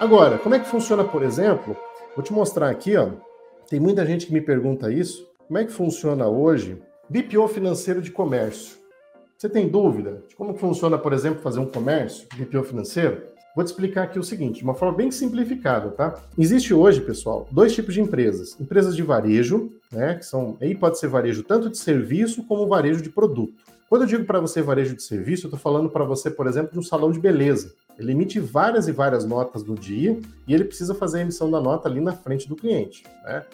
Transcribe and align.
Agora, 0.00 0.38
como 0.38 0.54
é 0.54 0.60
que 0.60 0.68
funciona, 0.68 1.02
por 1.02 1.24
exemplo? 1.24 1.76
Vou 2.14 2.24
te 2.24 2.32
mostrar 2.32 2.70
aqui, 2.70 2.96
ó. 2.96 3.10
Tem 3.68 3.80
muita 3.80 4.06
gente 4.06 4.26
que 4.26 4.32
me 4.32 4.40
pergunta 4.40 4.92
isso. 4.92 5.28
Como 5.48 5.58
é 5.58 5.64
que 5.64 5.72
funciona 5.72 6.28
hoje 6.28 6.80
BPO 7.08 7.48
financeiro 7.48 8.00
de 8.00 8.12
comércio? 8.12 8.76
Você 9.36 9.48
tem 9.48 9.68
dúvida 9.68 10.22
de 10.28 10.36
como 10.36 10.54
funciona, 10.54 10.96
por 10.96 11.12
exemplo, 11.12 11.42
fazer 11.42 11.58
um 11.58 11.66
comércio 11.66 12.28
BPO 12.36 12.62
financeiro? 12.62 13.22
Vou 13.56 13.64
te 13.64 13.68
explicar 13.68 14.04
aqui 14.04 14.20
o 14.20 14.22
seguinte, 14.22 14.58
de 14.58 14.64
uma 14.64 14.74
forma 14.74 14.96
bem 14.96 15.10
simplificada, 15.10 15.90
tá? 15.90 16.14
Existe 16.38 16.72
hoje, 16.72 17.00
pessoal, 17.00 17.48
dois 17.50 17.74
tipos 17.74 17.92
de 17.92 18.00
empresas. 18.00 18.56
Empresas 18.60 18.94
de 18.94 19.02
varejo, 19.02 19.72
né, 19.90 20.14
que 20.14 20.24
são, 20.24 20.56
aí 20.60 20.76
pode 20.76 21.00
ser 21.00 21.08
varejo 21.08 21.42
tanto 21.42 21.68
de 21.68 21.76
serviço 21.76 22.44
como 22.44 22.68
varejo 22.68 23.02
de 23.02 23.10
produto. 23.10 23.52
Quando 23.88 24.02
eu 24.02 24.08
digo 24.08 24.24
para 24.24 24.38
você 24.38 24.62
varejo 24.62 24.94
de 24.94 25.02
serviço, 25.02 25.46
eu 25.46 25.48
estou 25.48 25.58
falando 25.58 25.90
para 25.90 26.04
você, 26.04 26.30
por 26.30 26.46
exemplo, 26.46 26.70
de 26.70 26.78
um 26.78 26.82
salão 26.82 27.10
de 27.10 27.18
beleza. 27.18 27.74
Ele 27.98 28.12
emite 28.12 28.38
várias 28.38 28.86
e 28.86 28.92
várias 28.92 29.24
notas 29.24 29.64
no 29.64 29.74
dia 29.74 30.18
e 30.46 30.54
ele 30.54 30.64
precisa 30.64 30.94
fazer 30.94 31.18
a 31.18 31.22
emissão 31.22 31.50
da 31.50 31.60
nota 31.60 31.88
ali 31.88 32.00
na 32.00 32.12
frente 32.12 32.48
do 32.48 32.54
cliente, 32.54 33.04
né? 33.24 33.44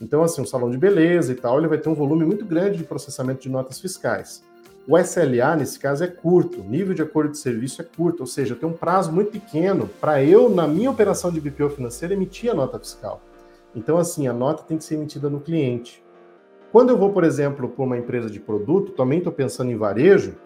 Então, 0.00 0.22
assim, 0.22 0.42
um 0.42 0.46
salão 0.46 0.70
de 0.70 0.76
beleza 0.76 1.32
e 1.32 1.34
tal, 1.34 1.58
ele 1.58 1.68
vai 1.68 1.78
ter 1.78 1.88
um 1.88 1.94
volume 1.94 2.24
muito 2.26 2.44
grande 2.44 2.76
de 2.76 2.84
processamento 2.84 3.40
de 3.40 3.48
notas 3.48 3.80
fiscais. 3.80 4.44
O 4.86 4.96
SLA, 4.98 5.56
nesse 5.56 5.80
caso, 5.80 6.04
é 6.04 6.06
curto, 6.06 6.60
o 6.60 6.64
nível 6.64 6.94
de 6.94 7.02
acordo 7.02 7.32
de 7.32 7.38
serviço 7.38 7.80
é 7.80 7.84
curto, 7.84 8.20
ou 8.20 8.26
seja, 8.26 8.54
tem 8.54 8.68
um 8.68 8.72
prazo 8.72 9.10
muito 9.10 9.32
pequeno 9.32 9.88
para 10.00 10.22
eu, 10.22 10.48
na 10.48 10.68
minha 10.68 10.90
operação 10.90 11.32
de 11.32 11.40
BPO 11.40 11.70
financeira, 11.70 12.14
emitir 12.14 12.50
a 12.50 12.54
nota 12.54 12.78
fiscal. 12.78 13.20
Então, 13.74 13.98
assim, 13.98 14.28
a 14.28 14.32
nota 14.32 14.62
tem 14.62 14.78
que 14.78 14.84
ser 14.84 14.94
emitida 14.94 15.28
no 15.28 15.40
cliente. 15.40 16.04
Quando 16.70 16.90
eu 16.90 16.98
vou, 16.98 17.10
por 17.12 17.24
exemplo, 17.24 17.68
para 17.68 17.84
uma 17.84 17.98
empresa 17.98 18.30
de 18.30 18.38
produto, 18.38 18.92
também 18.92 19.18
estou 19.18 19.32
pensando 19.32 19.70
em 19.72 19.76
varejo, 19.76 20.36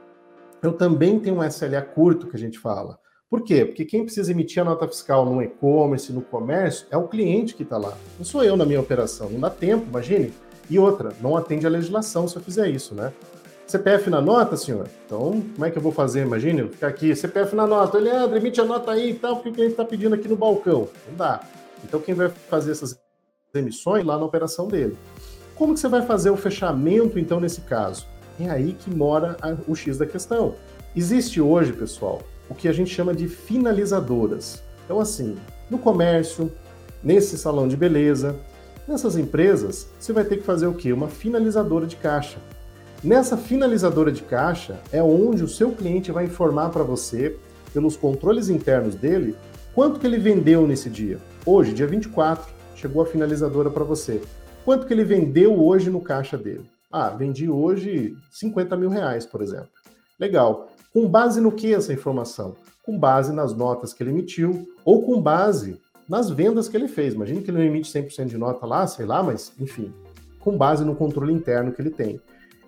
eu 0.62 0.72
também 0.72 1.18
tenho 1.18 1.36
um 1.36 1.44
SLA 1.44 1.82
curto 1.82 2.28
que 2.28 2.36
a 2.36 2.38
gente 2.38 2.58
fala. 2.58 2.98
Por 3.30 3.44
quê? 3.44 3.64
Porque 3.64 3.84
quem 3.84 4.02
precisa 4.02 4.32
emitir 4.32 4.60
a 4.60 4.64
nota 4.64 4.88
fiscal 4.88 5.24
no 5.24 5.40
e-commerce, 5.40 6.12
no 6.12 6.20
comércio, 6.20 6.88
é 6.90 6.96
o 6.96 7.06
cliente 7.06 7.54
que 7.54 7.62
está 7.62 7.78
lá. 7.78 7.96
Não 8.18 8.24
sou 8.24 8.42
eu 8.42 8.56
na 8.56 8.66
minha 8.66 8.80
operação. 8.80 9.30
Não 9.30 9.38
dá 9.38 9.48
tempo, 9.48 9.86
imagine. 9.88 10.32
E 10.68 10.80
outra, 10.80 11.12
não 11.20 11.36
atende 11.36 11.64
a 11.64 11.70
legislação 11.70 12.26
se 12.26 12.34
eu 12.34 12.42
fizer 12.42 12.68
isso, 12.68 12.92
né? 12.92 13.12
CPF 13.68 14.10
na 14.10 14.20
nota, 14.20 14.56
senhor? 14.56 14.88
Então, 15.06 15.40
como 15.54 15.64
é 15.64 15.70
que 15.70 15.78
eu 15.78 15.82
vou 15.82 15.92
fazer? 15.92 16.22
Imagina, 16.22 16.66
ficar 16.66 16.88
aqui, 16.88 17.14
CPF 17.14 17.54
na 17.54 17.68
nota. 17.68 17.98
Leandro, 17.98 18.36
emite 18.36 18.60
a 18.60 18.64
nota 18.64 18.90
aí 18.90 19.10
e 19.10 19.14
tal, 19.14 19.36
porque 19.36 19.50
o 19.50 19.52
cliente 19.52 19.72
está 19.72 19.84
pedindo 19.84 20.16
aqui 20.16 20.26
no 20.26 20.34
balcão. 20.34 20.88
Não 21.08 21.16
dá. 21.16 21.40
Então, 21.84 22.00
quem 22.00 22.16
vai 22.16 22.28
fazer 22.28 22.72
essas 22.72 22.98
emissões 23.54 24.04
lá 24.04 24.18
na 24.18 24.24
operação 24.24 24.66
dele. 24.66 24.96
Como 25.54 25.74
que 25.74 25.78
você 25.78 25.88
vai 25.88 26.02
fazer 26.02 26.30
o 26.30 26.36
fechamento, 26.36 27.16
então, 27.16 27.38
nesse 27.38 27.60
caso? 27.60 28.08
É 28.40 28.50
aí 28.50 28.72
que 28.72 28.90
mora 28.90 29.36
a, 29.40 29.56
o 29.68 29.76
X 29.76 29.98
da 29.98 30.06
questão. 30.06 30.56
Existe 30.96 31.40
hoje, 31.40 31.72
pessoal, 31.72 32.22
o 32.50 32.54
que 32.54 32.68
a 32.68 32.72
gente 32.72 32.92
chama 32.92 33.14
de 33.14 33.28
finalizadoras. 33.28 34.62
Então, 34.84 35.00
assim, 35.00 35.36
no 35.70 35.78
comércio, 35.78 36.50
nesse 37.02 37.38
salão 37.38 37.68
de 37.68 37.76
beleza, 37.76 38.36
nessas 38.86 39.16
empresas, 39.16 39.88
você 39.98 40.12
vai 40.12 40.24
ter 40.24 40.38
que 40.38 40.42
fazer 40.42 40.66
o 40.66 40.74
quê? 40.74 40.92
Uma 40.92 41.08
finalizadora 41.08 41.86
de 41.86 41.96
caixa. 41.96 42.38
Nessa 43.02 43.36
finalizadora 43.36 44.10
de 44.12 44.22
caixa 44.22 44.78
é 44.92 45.02
onde 45.02 45.44
o 45.44 45.48
seu 45.48 45.70
cliente 45.70 46.12
vai 46.12 46.24
informar 46.24 46.70
para 46.70 46.82
você, 46.82 47.38
pelos 47.72 47.96
controles 47.96 48.48
internos 48.48 48.96
dele, 48.96 49.36
quanto 49.72 50.00
que 50.00 50.06
ele 50.06 50.18
vendeu 50.18 50.66
nesse 50.66 50.90
dia. 50.90 51.18
Hoje, 51.46 51.72
dia 51.72 51.86
24, 51.86 52.52
chegou 52.74 53.00
a 53.00 53.06
finalizadora 53.06 53.70
para 53.70 53.84
você. 53.84 54.20
Quanto 54.64 54.86
que 54.86 54.92
ele 54.92 55.04
vendeu 55.04 55.58
hoje 55.64 55.88
no 55.88 56.00
caixa 56.00 56.36
dele? 56.36 56.68
Ah, 56.92 57.10
vendi 57.10 57.48
hoje 57.48 58.16
50 58.30 58.76
mil 58.76 58.90
reais, 58.90 59.24
por 59.24 59.40
exemplo. 59.40 59.70
Legal. 60.18 60.69
Com 60.92 61.08
base 61.08 61.40
no 61.40 61.52
que 61.52 61.72
essa 61.72 61.92
informação? 61.92 62.56
Com 62.82 62.98
base 62.98 63.32
nas 63.32 63.54
notas 63.54 63.92
que 63.92 64.02
ele 64.02 64.10
emitiu 64.10 64.68
ou 64.84 65.02
com 65.02 65.20
base 65.20 65.80
nas 66.08 66.28
vendas 66.28 66.68
que 66.68 66.76
ele 66.76 66.88
fez. 66.88 67.14
Imagina 67.14 67.40
que 67.40 67.50
ele 67.50 67.58
não 67.58 67.64
emite 67.64 67.92
100% 67.92 68.26
de 68.26 68.36
nota 68.36 68.66
lá, 68.66 68.84
sei 68.88 69.06
lá, 69.06 69.22
mas 69.22 69.52
enfim, 69.60 69.92
com 70.40 70.56
base 70.56 70.84
no 70.84 70.96
controle 70.96 71.32
interno 71.32 71.70
que 71.72 71.80
ele 71.80 71.90
tem. 71.90 72.20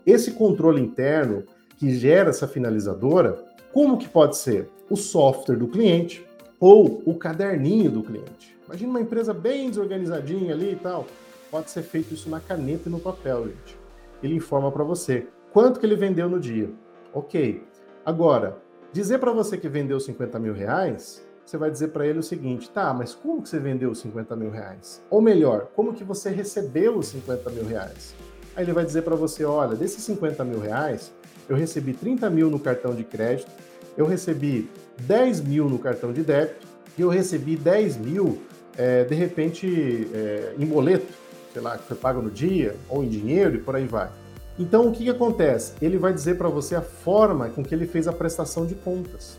Esse 0.06 0.32
controle 0.32 0.80
interno 0.80 1.42
que 1.76 1.92
gera 1.94 2.30
essa 2.30 2.46
finalizadora, 2.46 3.44
como 3.72 3.98
que 3.98 4.08
pode 4.08 4.36
ser? 4.36 4.68
O 4.88 4.96
software 4.96 5.56
do 5.56 5.66
cliente 5.66 6.24
ou 6.60 7.02
o 7.04 7.16
caderninho 7.16 7.90
do 7.90 8.02
cliente. 8.04 8.56
Imagina 8.66 8.90
uma 8.90 9.00
empresa 9.00 9.34
bem 9.34 9.68
desorganizadinha 9.68 10.54
ali 10.54 10.72
e 10.72 10.76
tal. 10.76 11.06
Pode 11.50 11.70
ser 11.70 11.82
feito 11.82 12.14
isso 12.14 12.30
na 12.30 12.38
caneta 12.38 12.88
e 12.88 12.92
no 12.92 13.00
papel, 13.00 13.48
gente. 13.48 13.76
Ele 14.22 14.36
informa 14.36 14.70
para 14.70 14.84
você 14.84 15.26
quanto 15.52 15.80
que 15.80 15.86
ele 15.86 15.96
vendeu 15.96 16.28
no 16.28 16.38
dia. 16.38 16.70
Ok. 17.12 17.62
Agora, 18.04 18.56
dizer 18.92 19.18
para 19.18 19.30
você 19.30 19.56
que 19.56 19.68
vendeu 19.68 20.00
50 20.00 20.36
mil 20.40 20.52
reais, 20.52 21.24
você 21.46 21.56
vai 21.56 21.70
dizer 21.70 21.88
para 21.88 22.04
ele 22.04 22.18
o 22.18 22.22
seguinte, 22.22 22.68
tá, 22.68 22.92
mas 22.92 23.14
como 23.14 23.40
que 23.40 23.48
você 23.48 23.60
vendeu 23.60 23.92
os 23.92 24.00
50 24.00 24.34
mil 24.34 24.50
reais? 24.50 25.00
Ou 25.08 25.22
melhor, 25.22 25.68
como 25.76 25.92
que 25.92 26.02
você 26.02 26.28
recebeu 26.30 26.98
os 26.98 27.06
50 27.08 27.50
mil 27.50 27.64
reais? 27.64 28.12
Aí 28.56 28.64
ele 28.64 28.72
vai 28.72 28.84
dizer 28.84 29.02
para 29.02 29.14
você, 29.14 29.44
olha, 29.44 29.76
desses 29.76 30.02
50 30.02 30.44
mil 30.44 30.58
reais, 30.58 31.12
eu 31.48 31.54
recebi 31.54 31.94
30 31.94 32.28
mil 32.28 32.50
no 32.50 32.58
cartão 32.58 32.92
de 32.92 33.04
crédito, 33.04 33.50
eu 33.96 34.04
recebi 34.04 34.68
10 35.02 35.40
mil 35.42 35.68
no 35.68 35.78
cartão 35.78 36.12
de 36.12 36.22
débito 36.22 36.66
e 36.98 37.02
eu 37.02 37.08
recebi 37.08 37.56
10 37.56 37.98
mil, 37.98 38.42
é, 38.76 39.04
de 39.04 39.14
repente, 39.14 40.08
é, 40.12 40.54
em 40.58 40.66
boleto, 40.66 41.12
sei 41.52 41.62
lá, 41.62 41.78
que 41.78 41.84
foi 41.84 41.96
pago 41.96 42.20
no 42.20 42.30
dia, 42.30 42.74
ou 42.88 43.04
em 43.04 43.08
dinheiro 43.08 43.56
e 43.56 43.60
por 43.60 43.76
aí 43.76 43.86
vai. 43.86 44.10
Então, 44.58 44.88
o 44.88 44.92
que, 44.92 45.04
que 45.04 45.10
acontece? 45.10 45.72
Ele 45.80 45.98
vai 45.98 46.12
dizer 46.12 46.36
para 46.36 46.48
você 46.48 46.74
a 46.74 46.82
forma 46.82 47.48
com 47.48 47.62
que 47.62 47.74
ele 47.74 47.86
fez 47.86 48.06
a 48.06 48.12
prestação 48.12 48.66
de 48.66 48.74
contas. 48.74 49.38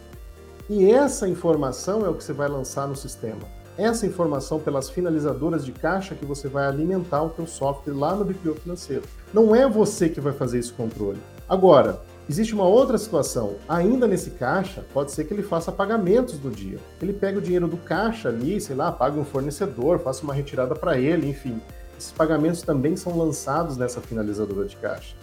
E 0.69 0.89
essa 0.89 1.27
informação 1.27 2.05
é 2.05 2.09
o 2.09 2.15
que 2.15 2.23
você 2.23 2.33
vai 2.33 2.47
lançar 2.47 2.87
no 2.87 2.95
sistema 2.95 3.63
essa 3.77 4.05
informação 4.05 4.59
pelas 4.59 4.89
finalizadoras 4.89 5.65
de 5.65 5.71
caixa 5.71 6.15
que 6.15 6.25
você 6.25 6.47
vai 6.47 6.65
alimentar 6.65 7.23
o 7.23 7.29
teu 7.29 7.47
software 7.47 7.93
lá 7.93 8.15
no 8.15 8.25
BPO 8.25 8.55
financeiro. 8.55 9.03
Não 9.33 9.55
é 9.55 9.67
você 9.67 10.09
que 10.09 10.21
vai 10.21 10.33
fazer 10.33 10.59
esse 10.59 10.71
controle. 10.71 11.19
Agora, 11.49 12.01
existe 12.29 12.53
uma 12.53 12.65
outra 12.65 12.97
situação. 12.97 13.55
Ainda 13.67 14.07
nesse 14.07 14.31
caixa, 14.31 14.85
pode 14.93 15.11
ser 15.11 15.25
que 15.25 15.33
ele 15.33 15.43
faça 15.43 15.71
pagamentos 15.71 16.37
do 16.37 16.49
dia. 16.49 16.77
Ele 17.01 17.13
pega 17.13 17.39
o 17.39 17.41
dinheiro 17.41 17.67
do 17.67 17.77
caixa 17.77 18.29
ali, 18.29 18.61
sei 18.61 18.75
lá, 18.75 18.91
paga 18.91 19.19
um 19.19 19.25
fornecedor, 19.25 19.99
faça 19.99 20.23
uma 20.23 20.33
retirada 20.33 20.75
para 20.75 20.97
ele, 20.97 21.27
enfim. 21.27 21.59
Esses 21.97 22.11
pagamentos 22.11 22.61
também 22.61 22.95
são 22.95 23.17
lançados 23.17 23.77
nessa 23.77 24.01
finalizadora 24.01 24.67
de 24.67 24.75
caixa. 24.77 25.15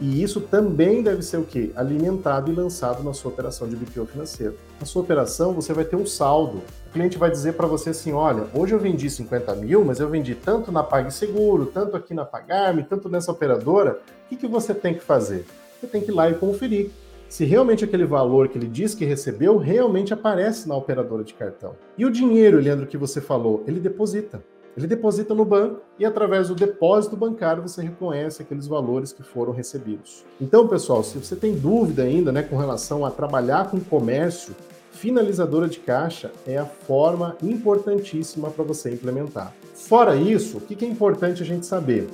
E 0.00 0.22
isso 0.22 0.40
também 0.40 1.02
deve 1.02 1.22
ser 1.22 1.36
o 1.36 1.44
quê? 1.44 1.70
Alimentado 1.76 2.50
e 2.50 2.54
lançado 2.54 3.02
na 3.04 3.12
sua 3.12 3.30
operação 3.30 3.68
de 3.68 3.76
BPO 3.76 4.06
financeiro. 4.06 4.56
Na 4.80 4.86
sua 4.86 5.02
operação, 5.02 5.52
você 5.52 5.72
vai 5.72 5.84
ter 5.84 5.94
um 5.94 6.04
saldo. 6.04 6.62
O 6.88 6.92
cliente 6.92 7.16
vai 7.16 7.30
dizer 7.30 7.52
para 7.52 7.66
você 7.66 7.90
assim: 7.90 8.12
olha, 8.12 8.46
hoje 8.52 8.74
eu 8.74 8.78
vendi 8.78 9.08
50 9.08 9.54
mil, 9.54 9.84
mas 9.84 10.00
eu 10.00 10.08
vendi 10.08 10.34
tanto 10.34 10.72
na 10.72 10.82
PagSeguro, 10.82 11.66
tanto 11.66 11.96
aqui 11.96 12.12
na 12.12 12.24
Pagarme, 12.24 12.82
tanto 12.82 13.08
nessa 13.08 13.30
operadora. 13.30 14.00
O 14.26 14.28
que, 14.28 14.36
que 14.36 14.48
você 14.48 14.74
tem 14.74 14.94
que 14.94 15.00
fazer? 15.00 15.46
Você 15.80 15.86
tem 15.86 16.00
que 16.00 16.10
ir 16.10 16.14
lá 16.14 16.28
e 16.28 16.34
conferir 16.34 16.90
se 17.28 17.44
realmente 17.44 17.84
aquele 17.84 18.04
valor 18.04 18.48
que 18.48 18.58
ele 18.58 18.68
diz 18.68 18.94
que 18.94 19.04
recebeu 19.04 19.56
realmente 19.58 20.12
aparece 20.12 20.68
na 20.68 20.76
operadora 20.76 21.24
de 21.24 21.34
cartão. 21.34 21.74
E 21.96 22.04
o 22.04 22.10
dinheiro, 22.10 22.58
Leandro, 22.58 22.86
que 22.86 22.96
você 22.96 23.20
falou, 23.20 23.64
ele 23.66 23.80
deposita. 23.80 24.42
Ele 24.76 24.88
deposita 24.88 25.34
no 25.34 25.44
banco 25.44 25.82
e, 25.98 26.04
através 26.04 26.48
do 26.48 26.54
depósito 26.54 27.16
bancário, 27.16 27.62
você 27.62 27.80
reconhece 27.80 28.42
aqueles 28.42 28.66
valores 28.66 29.12
que 29.12 29.22
foram 29.22 29.52
recebidos. 29.52 30.24
Então, 30.40 30.66
pessoal, 30.66 31.04
se 31.04 31.16
você 31.16 31.36
tem 31.36 31.54
dúvida 31.54 32.02
ainda 32.02 32.32
né, 32.32 32.42
com 32.42 32.56
relação 32.56 33.06
a 33.06 33.10
trabalhar 33.10 33.70
com 33.70 33.78
comércio, 33.78 34.54
finalizadora 34.90 35.68
de 35.68 35.78
caixa 35.78 36.32
é 36.46 36.56
a 36.56 36.64
forma 36.64 37.36
importantíssima 37.42 38.50
para 38.50 38.64
você 38.64 38.92
implementar. 38.92 39.52
Fora 39.74 40.16
isso, 40.16 40.58
o 40.58 40.60
que 40.60 40.84
é 40.84 40.88
importante 40.88 41.42
a 41.42 41.46
gente 41.46 41.66
saber? 41.66 42.08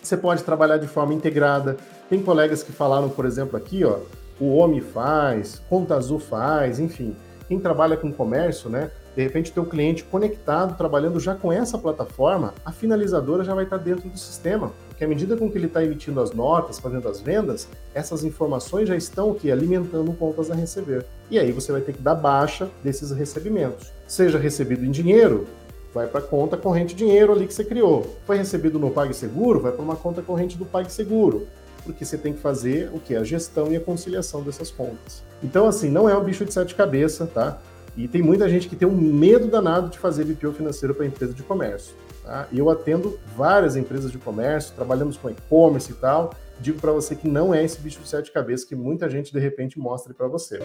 Você 0.00 0.16
pode 0.16 0.44
trabalhar 0.44 0.78
de 0.78 0.86
forma 0.86 1.12
integrada. 1.12 1.76
Tem 2.08 2.22
colegas 2.22 2.62
que 2.62 2.70
falaram, 2.72 3.08
por 3.08 3.24
exemplo, 3.24 3.56
aqui, 3.56 3.84
ó, 3.84 3.98
o 4.40 4.56
OMI 4.56 4.80
faz, 4.80 5.60
Conta 5.68 5.96
Azul 5.96 6.20
faz, 6.20 6.78
enfim. 6.78 7.16
Quem 7.48 7.58
trabalha 7.58 7.96
com 7.96 8.12
comércio, 8.12 8.70
né, 8.70 8.90
de 9.18 9.24
repente, 9.24 9.50
teu 9.50 9.66
cliente 9.66 10.04
conectado, 10.04 10.76
trabalhando 10.76 11.18
já 11.18 11.34
com 11.34 11.52
essa 11.52 11.76
plataforma, 11.76 12.54
a 12.64 12.70
finalizadora 12.70 13.42
já 13.42 13.52
vai 13.52 13.64
estar 13.64 13.76
dentro 13.76 14.08
do 14.08 14.16
sistema. 14.16 14.70
Porque 14.88 15.02
à 15.02 15.08
medida 15.08 15.36
com 15.36 15.50
que 15.50 15.58
ele 15.58 15.66
está 15.66 15.82
emitindo 15.82 16.20
as 16.20 16.30
notas, 16.30 16.78
fazendo 16.78 17.08
as 17.08 17.20
vendas, 17.20 17.68
essas 17.92 18.22
informações 18.22 18.86
já 18.86 18.94
estão 18.94 19.32
aqui 19.32 19.50
alimentando 19.50 20.12
contas 20.12 20.52
a 20.52 20.54
receber. 20.54 21.04
E 21.28 21.36
aí 21.36 21.50
você 21.50 21.72
vai 21.72 21.80
ter 21.80 21.94
que 21.94 22.00
dar 22.00 22.14
baixa 22.14 22.68
desses 22.80 23.10
recebimentos. 23.10 23.92
Seja 24.06 24.38
recebido 24.38 24.84
em 24.84 24.90
dinheiro, 24.92 25.48
vai 25.92 26.06
para 26.06 26.20
a 26.20 26.22
conta 26.22 26.56
corrente 26.56 26.94
dinheiro 26.94 27.32
ali 27.32 27.48
que 27.48 27.54
você 27.54 27.64
criou. 27.64 28.16
Foi 28.24 28.36
recebido 28.36 28.78
no 28.78 28.92
PagSeguro, 28.92 29.58
vai 29.58 29.72
para 29.72 29.82
uma 29.82 29.96
conta 29.96 30.22
corrente 30.22 30.56
do 30.56 30.64
PagSeguro 30.64 31.44
porque 31.84 32.04
você 32.04 32.18
tem 32.18 32.34
que 32.34 32.40
fazer 32.40 32.90
o 32.92 33.00
que? 33.00 33.16
A 33.16 33.24
gestão 33.24 33.72
e 33.72 33.76
a 33.76 33.80
conciliação 33.80 34.42
dessas 34.42 34.70
contas. 34.70 35.22
Então, 35.42 35.66
assim, 35.66 35.88
não 35.88 36.06
é 36.06 36.14
um 36.14 36.22
bicho 36.22 36.44
de 36.44 36.52
sete 36.52 36.74
cabeças, 36.74 37.30
tá? 37.32 37.58
E 37.98 38.06
tem 38.06 38.22
muita 38.22 38.48
gente 38.48 38.68
que 38.68 38.76
tem 38.76 38.86
um 38.86 38.96
medo 38.96 39.48
danado 39.48 39.88
de 39.88 39.98
fazer 39.98 40.24
BPO 40.24 40.52
financeiro 40.52 40.94
para 40.94 41.04
empresa 41.04 41.34
de 41.34 41.42
comércio. 41.42 41.96
Tá? 42.22 42.46
Eu 42.52 42.70
atendo 42.70 43.18
várias 43.36 43.74
empresas 43.74 44.12
de 44.12 44.18
comércio, 44.18 44.72
trabalhamos 44.76 45.16
com 45.16 45.28
e-commerce 45.28 45.90
e 45.90 45.94
tal. 45.96 46.32
Digo 46.60 46.80
para 46.80 46.92
você 46.92 47.16
que 47.16 47.26
não 47.26 47.52
é 47.52 47.64
esse 47.64 47.80
bicho 47.80 48.00
de 48.00 48.08
sete 48.08 48.30
cabeças 48.30 48.64
que 48.64 48.76
muita 48.76 49.10
gente 49.10 49.32
de 49.32 49.40
repente 49.40 49.80
mostra 49.80 50.14
para 50.14 50.28
você. 50.28 50.60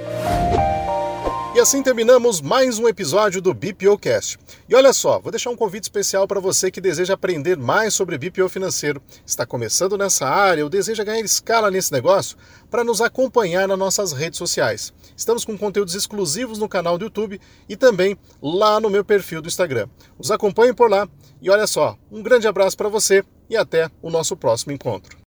E 1.55 1.59
assim 1.59 1.83
terminamos 1.83 2.41
mais 2.41 2.79
um 2.79 2.87
episódio 2.87 3.39
do 3.39 3.53
BPOcast. 3.53 4.39
E 4.67 4.73
olha 4.73 4.91
só, 4.91 5.19
vou 5.19 5.31
deixar 5.31 5.51
um 5.51 5.55
convite 5.55 5.83
especial 5.83 6.27
para 6.27 6.39
você 6.39 6.71
que 6.71 6.81
deseja 6.81 7.13
aprender 7.13 7.55
mais 7.57 7.93
sobre 7.93 8.17
BPO 8.17 8.49
financeiro, 8.49 8.99
está 9.23 9.45
começando 9.45 9.95
nessa 9.95 10.27
área 10.27 10.63
ou 10.63 10.69
deseja 10.69 11.03
ganhar 11.03 11.23
escala 11.23 11.69
nesse 11.69 11.91
negócio, 11.91 12.35
para 12.71 12.83
nos 12.83 13.01
acompanhar 13.01 13.67
nas 13.67 13.77
nossas 13.77 14.13
redes 14.13 14.39
sociais. 14.39 14.91
Estamos 15.15 15.45
com 15.45 15.55
conteúdos 15.55 15.93
exclusivos 15.93 16.57
no 16.57 16.67
canal 16.67 16.97
do 16.97 17.05
YouTube 17.05 17.39
e 17.69 17.77
também 17.77 18.17
lá 18.41 18.79
no 18.79 18.89
meu 18.89 19.05
perfil 19.05 19.39
do 19.39 19.47
Instagram. 19.47 19.87
Os 20.17 20.31
acompanhem 20.31 20.73
por 20.73 20.89
lá 20.89 21.07
e 21.39 21.51
olha 21.51 21.67
só, 21.67 21.95
um 22.11 22.23
grande 22.23 22.47
abraço 22.47 22.75
para 22.75 22.89
você 22.89 23.23
e 23.47 23.55
até 23.55 23.91
o 24.01 24.09
nosso 24.09 24.35
próximo 24.35 24.73
encontro. 24.73 25.21